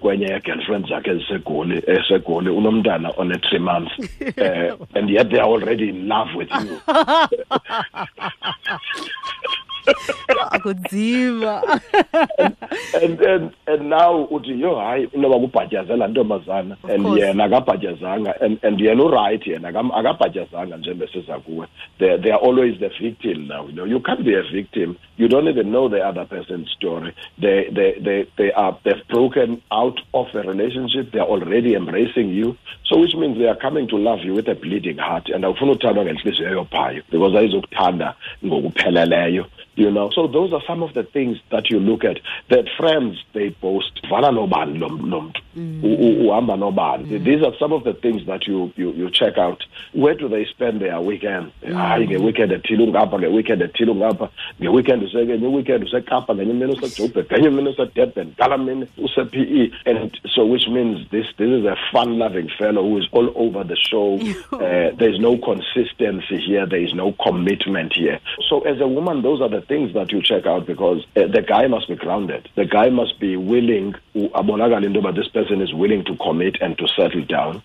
kwenye 0.00 0.26
ye-girlfriend 0.26 0.88
zakhe 0.88 1.10
ezisegoli 1.10 1.82
esegoli 1.86 2.50
unomntana 2.50 3.10
one 3.16 3.38
three 3.38 3.58
months. 3.58 3.92
Uh, 4.42 4.76
and 4.94 5.10
yet 5.10 5.28
they 5.30 5.38
are 5.38 5.48
already 5.48 5.88
in 5.90 6.08
love 6.08 6.34
with 6.34 6.50
you. 6.50 6.80
Akudziva 10.50 11.80
and 13.02 13.20
and 13.20 13.50
and 13.66 13.82
now 13.90 14.24
uthi 14.30 14.60
yo 14.60 14.74
hayi 14.74 15.08
inoba 15.14 15.38
kubhatyazela 15.38 16.08
ntombazana 16.08 16.76
Of 16.84 16.90
and 16.90 17.06
yena 17.06 17.44
akabhatyazanga 17.44 18.40
and 18.40 18.58
and 18.64 18.80
yena 18.80 19.04
uright 19.04 19.46
yena 19.46 19.68
akabhatyazanga 19.68 20.76
njengoba 20.76 21.12
siza 21.12 21.38
kuwe 21.38 21.66
they 21.98 22.18
they 22.18 22.32
are 22.32 22.46
always 22.46 22.78
the 22.78 22.88
victim 22.88 23.48
now 23.48 23.66
you 23.66 23.72
know. 23.72 23.84
You 23.84 24.00
can't 24.00 24.24
be 24.24 24.34
a 24.34 24.42
victim. 24.42 24.98
You 25.16 25.28
don't 25.28 25.48
even 25.48 25.70
know 25.70 25.88
the 25.88 26.00
other 26.00 26.24
person's 26.24 26.70
story. 26.70 27.14
They 27.38 27.68
they 27.70 27.98
they 28.00 28.26
they 28.36 28.52
are 28.52 28.78
they've 28.84 29.06
broken 29.08 29.62
out 29.70 30.00
of 30.14 30.26
a 30.34 30.42
relationship. 30.42 31.12
They 31.12 31.18
are 31.18 31.26
already 31.26 31.74
embracing 31.74 32.30
you. 32.30 32.56
So 32.84 32.98
which 32.98 33.14
means 33.14 33.38
they 33.38 33.48
are 33.48 33.56
coming 33.56 33.88
to 33.88 33.96
love 33.96 34.20
you 34.24 34.34
with 34.34 34.48
a 34.48 34.54
bleeding 34.54 34.98
heart. 34.98 35.28
And 35.28 35.44
awufuna 35.44 35.72
uthandwa 35.72 36.04
ngenhliziyo 36.04 36.48
eyophayo 36.48 37.02
because 37.10 37.38
ayizokuthanda 37.38 38.14
ngokupheleleyo 38.46 39.46
you 39.74 39.90
know. 39.90 40.10
So 40.14 40.26
those 40.26 40.52
are 40.52 40.62
some 40.66 40.82
of 40.82 40.94
the 40.94 41.02
things 41.02 41.38
that 41.50 41.70
you 41.70 41.78
look 41.78 42.04
at. 42.04 42.18
That 42.50 42.68
friends 42.76 43.16
they 43.32 43.50
boast 43.50 44.06
vala 44.08 44.30
nobani 44.30 44.78
lo 44.78 44.88
mm. 44.88 45.82
u- 45.82 46.28
uhamba 46.28 46.56
nobani. 46.56 47.04
Mm. 47.04 47.24
These 47.24 47.42
are 47.42 47.54
some 47.58 47.72
of 47.72 47.84
the 47.84 47.94
things 47.94 48.26
that 48.26 48.46
you 48.46 48.72
you 48.76 48.92
you 48.92 49.10
check 49.10 49.38
out. 49.38 49.64
Where 49.92 50.14
do 50.14 50.28
they 50.28 50.44
spend 50.46 50.80
their 50.80 51.00
weekend? 51.00 51.52
Mm. 51.62 51.74
Hayi 51.74 52.08
ngeweekend 52.08 52.52
ethile 52.52 52.84
ungapha 52.84 53.18
ngeweekend 53.18 53.62
ethile 53.62 53.90
ungapha 53.92 54.28
ngeweekend 54.60 55.02
usekenye 55.02 55.46
weekend 55.46 55.84
usekapa 55.84 56.34
ngenye 56.34 56.50
imini 56.50 56.72
usejoburg 56.72 57.26
ngenye 57.32 57.48
imini 57.48 57.68
usedurban 57.68 58.26
ngala 58.38 58.58
mini 58.58 58.86
use-pe. 58.98 59.70
And 59.86 60.18
so 60.34 60.44
which 60.44 60.68
means 60.68 61.08
this 61.10 61.26
this 61.38 61.48
is 61.48 61.64
a 61.64 61.76
fun 61.92 62.18
loving 62.18 62.50
fellow 62.58 62.82
who 62.82 62.98
is 62.98 63.08
all 63.12 63.32
over 63.34 63.64
the 63.64 63.76
show. 63.76 64.18
Uh, 64.52 64.90
there's 64.96 65.18
no 65.18 65.36
consistency 65.38 66.38
here. 66.38 66.66
There 66.66 66.80
is 66.80 66.94
no 66.94 67.12
commitment 67.24 67.94
here. 67.94 68.20
So 68.48 68.60
as 68.60 68.80
a 68.80 68.86
woman 68.86 69.22
those 69.22 69.40
are 69.40 69.48
the 69.48 69.61
things 69.68 69.94
that 69.94 70.12
you 70.12 70.22
check 70.22 70.46
out 70.46 70.66
because 70.66 71.04
uh, 71.16 71.26
the 71.26 71.42
guy 71.42 71.66
must 71.66 71.88
be 71.88 71.96
grounded. 71.96 72.48
The 72.56 72.64
guy 72.64 72.88
must 72.90 73.18
be 73.20 73.36
willing 73.36 73.94
abonakale 74.14 74.84
into 74.84 75.00
yoba 75.00 75.14
this 75.14 75.28
person 75.28 75.60
is 75.60 75.72
willing 75.72 76.04
to 76.04 76.16
commit 76.16 76.60
and 76.60 76.76
to 76.78 76.86
settle 76.88 77.24
down. 77.24 77.62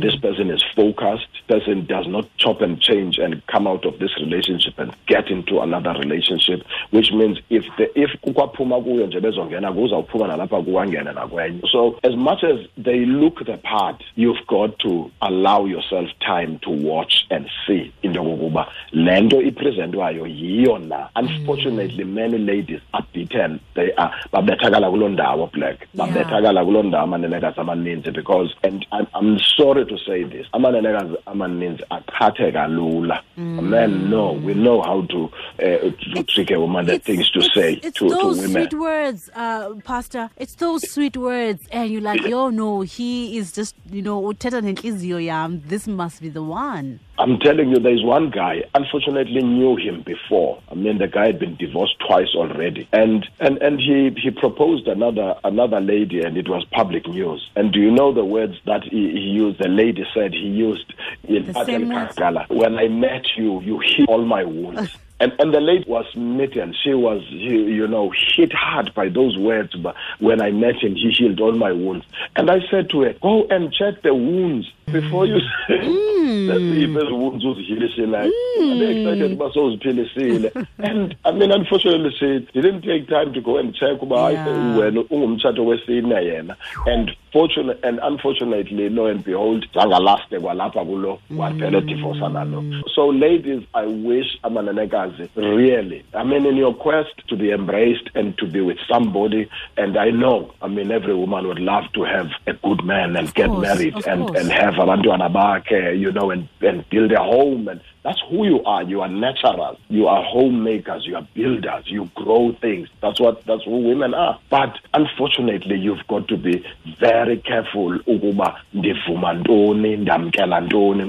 This 0.00 0.16
person 0.16 0.50
is 0.50 0.62
focused. 0.74 1.26
This 1.48 1.60
person 1.60 1.86
does 1.86 2.06
not 2.06 2.28
chop 2.36 2.60
and 2.60 2.80
change 2.80 3.18
and 3.18 3.44
come 3.46 3.66
out 3.66 3.84
of 3.84 3.98
this 3.98 4.16
relationship 4.18 4.78
and 4.78 4.94
get 5.06 5.28
into 5.28 5.60
another 5.60 5.92
relationship 5.92 6.62
which 6.90 7.12
means 7.12 7.38
if 7.50 7.64
the, 7.78 8.00
if 8.00 8.10
ukwaphuma 8.22 8.80
kuyo 8.80 9.06
nje 9.06 9.20
bezongena 9.20 9.72
kuzawuphuma 9.72 10.26
nalapha 10.28 10.62
kuwangene 10.62 11.12
nakwenye 11.12 11.60
so 11.72 11.98
as 12.02 12.14
much 12.16 12.44
as 12.44 12.60
they 12.84 13.06
look 13.06 13.44
the 13.44 13.56
part 13.56 14.02
you've 14.16 14.46
got 14.46 14.78
to 14.78 15.10
allow 15.20 15.66
yourself 15.66 16.10
time 16.20 16.58
to 16.58 16.70
watch 16.70 17.26
and 17.30 17.48
see. 17.66 17.92
Into 18.02 18.20
yokokuba 18.20 18.66
le 18.92 19.20
nto 19.20 19.42
ipresentwayo 19.42 20.26
yiyo 20.26 20.78
na 20.78 21.08
unfortunately 21.36 22.04
many 22.04 22.38
ladies 22.38 22.80
are 22.94 23.06
beaten. 23.12 23.60
They 23.74 23.92
are 23.94 24.12
babethakala 24.32 24.90
kuloo 24.90 25.08
ndawo 25.08 25.52
black. 25.52 25.86
Babethakala 25.94 26.64
kuloo 26.64 26.82
ndawo 26.82 27.04
amanenekazi 27.04 27.60
amaninzi 27.60 28.10
because 28.12 28.54
and 28.62 28.86
I'm, 28.92 29.06
i'm 29.14 29.38
sorry 29.56 29.84
to 29.86 29.98
say 29.98 30.24
this 30.24 30.46
amanenekazi 30.52 31.16
amaninzi 31.26 31.82
aqhatheka 31.90 32.68
lula. 32.68 33.22
Men 33.36 34.10
know 34.10 34.32
we 34.32 34.54
know 34.54 34.82
how 34.82 35.02
to 35.02 35.30
uh, 35.58 35.90
to 36.14 36.22
trick 36.24 36.50
a 36.50 36.60
woman 36.60 36.86
the 36.86 36.98
things 36.98 37.30
to 37.30 37.40
it's, 37.40 37.54
say 37.54 37.74
it's 37.82 37.98
to, 37.98 38.08
to 38.08 38.14
those 38.14 38.38
women. 38.38 38.50
sweet 38.52 38.74
words, 38.74 39.30
uh, 39.34 39.74
Pastor. 39.84 40.30
It's 40.36 40.54
those 40.54 40.90
sweet 40.90 41.16
words, 41.16 41.66
and 41.70 41.90
you're 41.90 42.02
like, 42.02 42.22
yo, 42.22 42.50
no, 42.50 42.80
he 42.82 43.38
is 43.38 43.52
just, 43.52 43.74
you 43.90 44.02
know, 44.02 44.20
uthetha 44.22 45.24
yam. 45.24 45.62
This 45.66 45.86
must 45.86 46.20
be 46.20 46.28
the 46.28 46.42
one. 46.42 47.00
I'm 47.18 47.38
telling 47.38 47.70
you, 47.70 47.78
there's 47.78 48.04
one 48.04 48.30
guy. 48.30 48.62
Unfortunately, 48.74 49.42
knew 49.42 49.76
him 49.76 50.02
before. 50.02 50.62
I 50.70 50.74
mean, 50.74 50.98
the 50.98 51.06
guy 51.06 51.26
had 51.26 51.38
been 51.38 51.56
divorced 51.56 51.96
twice 52.06 52.34
already, 52.34 52.88
and 52.92 53.26
and 53.40 53.58
and 53.58 53.80
he 53.80 54.14
he 54.20 54.30
proposed 54.30 54.86
another 54.86 55.34
another 55.44 55.80
lady, 55.80 56.20
and 56.20 56.36
it 56.36 56.48
was 56.48 56.64
public 56.72 57.06
news. 57.08 57.48
And 57.56 57.72
do 57.72 57.80
you 57.80 57.90
know 57.90 58.12
the 58.12 58.24
words 58.24 58.54
that 58.66 58.84
he, 58.84 59.10
he 59.10 59.30
used? 59.36 59.58
The 59.58 59.68
lady 59.68 60.04
said 60.14 60.32
he 60.32 60.48
used 60.48 60.94
in 61.24 61.46
The 61.46 61.64
same 61.64 61.88
words? 61.88 62.14
Kagala. 62.14 62.48
When 62.48 62.78
I 62.78 62.88
met 62.88 63.24
you, 63.36 63.60
you 63.62 63.78
healed 63.78 64.08
all 64.08 64.24
my 64.24 64.44
wounds. 64.44 64.96
And, 65.18 65.32
and 65.38 65.54
the 65.54 65.60
lady 65.60 65.84
was 65.88 66.04
smitten. 66.12 66.74
She 66.84 66.92
was, 66.92 67.22
you 67.30 67.60
you 67.68 67.88
know, 67.88 68.12
hit 68.36 68.52
hard 68.52 68.92
by 68.94 69.08
those 69.08 69.38
words. 69.38 69.74
But 69.74 69.94
when 70.18 70.42
I 70.42 70.50
met 70.50 70.76
him, 70.76 70.94
he 70.94 71.10
healed 71.10 71.40
all 71.40 71.52
my 71.52 71.72
wounds. 71.72 72.04
And 72.36 72.50
I 72.50 72.58
said 72.70 72.90
to 72.90 73.00
her, 73.00 73.14
go 73.22 73.46
and 73.48 73.72
check 73.72 74.02
the 74.02 74.14
wounds 74.14 74.70
before 74.92 75.26
you 75.26 75.40
mm. 75.68 76.15
Mm. 76.15 76.15
Say 76.26 76.86
that 76.86 77.06
the 77.08 77.14
wounds 77.14 77.44
uzihilise 77.44 78.06
like. 78.10 78.32
I'm 78.60 78.82
excited 78.82 79.32
about 79.32 79.54
uziphilisile. 79.54 80.66
And 80.78 81.16
I 81.24 81.30
mean, 81.32 81.50
unfortunately, 81.52 82.14
she 82.18 82.60
didn't 82.60 82.82
take 82.82 83.08
time 83.08 83.32
to 83.32 83.40
go 83.40 83.58
and 83.58 83.74
check 83.74 84.00
uba 84.02 84.16
hayi, 84.16 84.36
Yeah. 84.36 84.76
wena 84.78 85.04
ungumtshato 85.10 85.64
wesine 85.64 86.14
yena. 86.14 86.56
And 86.86 87.10
fortunate 87.32 87.78
and 87.82 88.00
unfortunately, 88.02 88.88
lo 88.88 89.06
and 89.06 89.24
behold, 89.24 89.66
zangalaste 89.74 90.40
kwalapha 90.40 90.84
kulo 90.84 91.18
waphela 91.30 91.80
mm. 91.80 91.86
divorce 91.86 92.20
nalo. 92.20 92.82
So 92.94 93.08
ladies, 93.08 93.62
I 93.74 93.86
wish 93.86 94.38
amanenekazi 94.42 95.28
really, 95.36 96.04
I 96.14 96.24
mean, 96.24 96.46
in 96.46 96.56
your 96.56 96.74
quest 96.74 97.26
to 97.28 97.36
be 97.36 97.50
embraced 97.50 98.10
and 98.14 98.36
to 98.38 98.46
be 98.46 98.60
with 98.60 98.78
somebody, 98.88 99.48
and 99.76 99.96
I 99.96 100.10
know, 100.10 100.52
I 100.62 100.68
mean, 100.68 100.90
every 100.90 101.14
woman 101.14 101.46
would 101.48 101.58
love 101.58 101.84
to 101.94 102.04
have 102.04 102.28
a 102.46 102.52
good 102.54 102.84
man 102.84 103.16
and 103.16 103.32
get 103.34 103.48
course, 103.48 103.62
married 103.62 103.96
of 103.96 104.06
and, 104.06 104.26
course. 104.26 104.40
and 104.40 104.50
have 104.50 104.74
abantwana 104.74 105.28
bakhe, 105.32 105.98
you 105.98 106.12
know, 106.16 106.30
and, 106.30 106.48
and 106.60 106.84
build 106.90 107.12
a 107.12 107.22
home 107.22 107.68
and 107.68 107.80
that's 108.06 108.22
who 108.30 108.46
you 108.46 108.62
are. 108.62 108.84
You 108.84 109.00
are 109.00 109.08
natural. 109.08 109.76
You 109.88 110.06
are 110.06 110.22
homemakers. 110.22 111.04
You 111.04 111.16
are 111.16 111.26
builders. 111.34 111.86
You 111.86 112.08
grow 112.14 112.52
things. 112.60 112.88
That's 113.02 113.18
what 113.18 113.44
that's 113.46 113.64
who 113.64 113.78
women 113.78 114.14
are. 114.14 114.38
But 114.48 114.78
unfortunately, 114.94 115.76
you've 115.76 116.06
got 116.06 116.28
to 116.28 116.36
be 116.36 116.64
very 117.00 117.38
careful 117.38 117.98
ukuba 118.06 118.60
ndivuma 118.74 119.32
ntoni 119.32 119.96
ndamkela 119.96 120.60
ntoni 120.60 121.04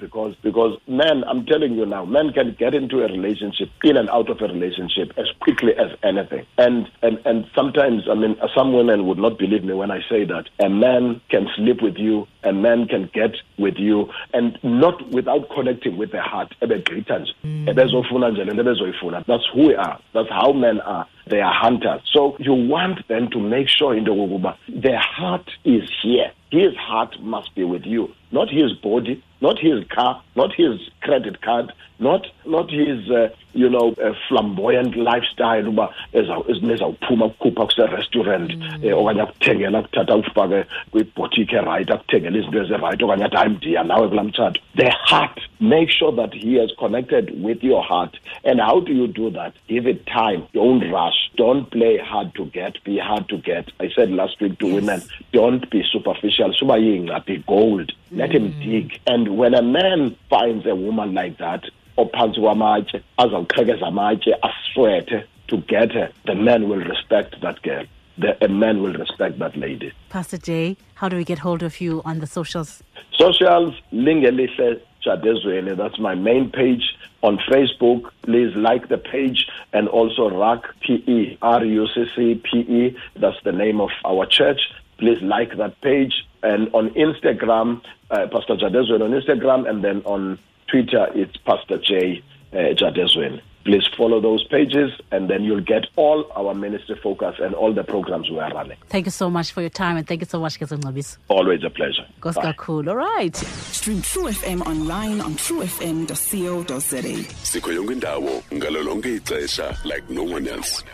because 0.00 0.34
because 0.42 0.78
men 0.88 1.22
I'm 1.24 1.44
telling 1.44 1.76
you 1.76 1.84
now 1.84 2.06
men 2.06 2.32
can 2.32 2.56
get 2.58 2.74
into 2.74 3.04
a 3.04 3.08
relationship 3.08 3.68
in 3.84 3.96
and 3.98 4.08
out 4.08 4.30
of 4.30 4.40
a 4.40 4.46
relationship 4.46 5.12
as 5.18 5.26
quickly 5.40 5.72
as 5.76 5.90
anything 6.02 6.46
and 6.56 6.88
and 7.02 7.18
and 7.26 7.44
sometimes 7.54 8.08
I 8.08 8.14
mean 8.14 8.36
some 8.54 8.72
women 8.72 9.06
would 9.06 9.18
not 9.18 9.38
believe 9.38 9.64
me 9.64 9.74
when 9.74 9.90
I 9.90 10.00
say 10.08 10.24
that 10.24 10.48
a 10.58 10.68
man 10.68 11.20
can 11.28 11.48
sleep 11.56 11.82
with 11.82 11.98
you 11.98 12.26
a 12.42 12.52
man 12.52 12.86
can 12.86 13.10
get 13.12 13.32
with 13.58 13.76
you 13.78 14.08
and 14.32 14.58
not 14.62 15.10
without 15.10 15.48
connecting 15.50 15.89
with 15.98 16.10
the 16.10 16.20
heart 16.20 16.54
ebegqitha 16.60 17.18
nje 17.18 17.34
ebezofuna 17.66 18.30
nje 18.30 18.44
lento 18.44 18.62
ebezoyifuna 18.62 19.24
that's 19.26 19.46
who 19.54 19.66
we 19.68 19.76
are. 19.76 19.98
That's 20.14 20.30
how 20.30 20.52
men 20.52 20.80
are 20.80 21.06
they 21.30 21.40
are 21.40 21.54
hunters. 21.54 22.02
So 22.12 22.36
you 22.38 22.52
want 22.54 23.06
them 23.08 23.30
to 23.30 23.38
make 23.40 23.68
sure 23.68 23.96
in 23.96 24.04
the 24.04 24.10
yokokuba 24.10 24.56
their 24.68 24.98
heart 24.98 25.48
is 25.64 25.88
here. 26.02 26.30
His 26.50 26.74
heart 26.76 27.20
must 27.22 27.54
be 27.54 27.64
with 27.64 27.86
you 27.86 28.12
not 28.32 28.48
his 28.48 28.72
body 28.74 29.20
not 29.40 29.58
his 29.58 29.84
car 29.88 30.22
not 30.36 30.52
his 30.54 30.78
credit 31.00 31.40
card 31.42 31.72
not 31.98 32.26
not 32.46 32.70
his 32.70 33.08
uh, 33.10 33.28
you 33.54 33.68
know 33.68 33.94
uh, 34.04 34.12
flamboyant 34.28 34.96
lifestyle. 34.96 35.64
Uba 35.66 35.88
eza- 36.12 36.44
nezawuphuma 36.62 37.28
kukhupha 37.28 37.66
kuse-restaurant 37.66 38.50
eh, 38.84 38.98
okanye 38.98 39.22
akuthengela 39.22 39.78
akuthatha 39.78 40.14
akufake 40.14 40.64
kwibhotike 40.90 41.56
erayithi 41.56 41.92
akuthengela 41.92 42.38
izinto 42.38 42.62
ezirayithi 42.62 43.04
okanye 43.04 43.24
athi 43.24 43.36
hayi 43.36 43.48
mdiya 43.50 43.84
nawe 43.84 44.08
kulaa 44.08 44.24
mtshato. 44.24 44.60
The 44.76 44.90
heart 44.90 45.40
make 45.60 45.90
sure 45.90 46.12
that 46.16 46.32
he 46.34 46.58
has 46.60 46.70
connected 46.78 47.44
with 47.44 47.62
your 47.64 47.82
heart. 47.82 48.16
And 48.44 48.60
how 48.60 48.80
do 48.80 48.92
you 48.92 49.06
do 49.06 49.30
that? 49.30 49.52
Give 49.68 49.86
it 49.90 50.06
time 50.06 50.42
don't 50.54 50.82
rush 50.92 51.19
don't 51.36 51.70
play 51.70 51.98
hard 51.98 52.34
to 52.34 52.46
get 52.46 52.82
be 52.84 52.98
hard 52.98 53.28
to 53.28 53.38
get. 53.38 53.70
I 53.80 53.90
said 53.94 54.10
last 54.10 54.40
week 54.40 54.58
to 54.58 54.66
Yes. 54.66 54.74
women 54.74 55.02
don't 55.32 55.70
be 55.70 55.82
superficial. 55.92 56.52
Suba 56.52 56.74
yingca 56.74 57.16
uh, 57.16 57.20
be 57.20 57.38
gold. 57.46 57.92
Let 58.10 58.32
him 58.32 58.52
mm. 58.52 58.64
dig. 58.64 59.00
And 59.06 59.36
when 59.36 59.54
a 59.54 59.62
man 59.62 60.16
finds 60.28 60.66
a 60.66 60.74
woman 60.74 61.14
like 61.14 61.38
that 61.38 61.64
ophantsi 61.96 62.40
kwamatye 62.40 63.02
azawuqhekeza 63.18 63.86
amatye 63.86 64.34
aswethe 64.42 65.24
to 65.48 65.56
get 65.56 65.92
her 65.92 66.10
the 66.26 66.34
man 66.34 66.68
will 66.68 66.84
respect 66.84 67.40
that 67.40 67.62
girl. 67.62 67.84
The, 68.18 68.44
a 68.44 68.48
man 68.48 68.82
will 68.82 68.92
respect 68.92 69.38
that 69.38 69.56
lady. 69.56 69.92
Pastor 70.10 70.36
Jay, 70.36 70.76
how 70.94 71.08
do 71.08 71.16
we 71.16 71.24
get 71.24 71.38
hold 71.38 71.62
of 71.62 71.80
you 71.80 72.02
on 72.04 72.20
the 72.20 72.26
socials? 72.26 72.82
socials 73.16 73.74
lingelihle 73.92 74.80
jadezweni 75.04 75.76
that's 75.76 75.98
my 75.98 76.14
main 76.14 76.50
page 76.50 76.96
on 77.22 77.38
facebook. 77.50 78.10
Please 78.22 78.54
like 78.56 78.88
the 78.88 78.98
page 78.98 79.46
and 79.72 79.88
also 79.88 80.30
rac 80.30 80.62
pe 80.80 81.36
r-u-c-c-p-e 81.42 82.96
that's 83.16 83.42
the 83.44 83.52
name 83.52 83.80
of 83.80 83.90
our 84.04 84.26
church. 84.26 84.60
Please 84.98 85.20
like 85.22 85.56
that 85.56 85.80
page. 85.80 86.26
And 86.42 86.70
on 86.72 86.90
instagram 86.90 87.82
uh, 88.10 88.26
pastor 88.32 88.56
jadezweni 88.56 89.02
on 89.02 89.10
instagram. 89.10 89.68
And 89.68 89.84
then 89.84 90.02
on 90.04 90.38
twitter 90.68 91.08
it's 91.14 91.36
pastor 91.38 91.78
j 91.78 92.22
uh, 92.52 92.56
jadezweni 92.80 93.42
please 93.64 93.82
follow 93.96 94.20
those 94.20 94.44
pages 94.48 94.90
and 95.12 95.28
then 95.28 95.44
you'll 95.44 95.60
get 95.60 95.86
all 95.96 96.24
our 96.36 96.54
ministry 96.54 96.98
focus 97.02 97.34
and 97.40 97.54
all 97.54 97.72
the 97.74 97.84
programs 97.84 98.30
we 98.30 98.38
are 98.38 98.52
running 98.54 98.76
Thank 98.88 99.06
you 99.06 99.10
so 99.12 99.28
much 99.30 99.52
for 99.52 99.60
your 99.60 99.70
time 99.70 99.96
and 99.96 100.06
thank 100.06 100.20
you 100.22 100.26
so 100.26 100.40
much, 100.40 100.58
Kezongabis. 100.58 101.18
always 101.28 101.62
a 101.64 101.70
pleasure 101.70 102.06
Goes 102.20 102.34
Bye. 102.36 102.54
cool. 102.56 102.88
All 102.88 102.96
right. 102.96 103.34
Stream 103.36 104.02
True 104.02 104.24
FM 104.28 104.66
online 104.66 105.20
on 105.20 105.34
truefm.co.za. 105.34 107.24
sikho 107.42 107.72
yonke 107.72 107.92
indawo 107.92 108.42
ngalo 108.54 108.94
ixesha 109.16 109.76
like 109.84 110.04
no 110.10 110.22
one 110.24 110.48
else 110.48 110.84